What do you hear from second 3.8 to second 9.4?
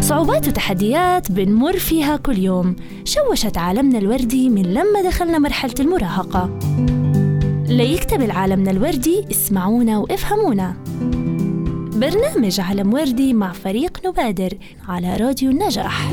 الوردي من لما دخلنا مرحلة المراهقة. ليكتمل عالمنا الوردي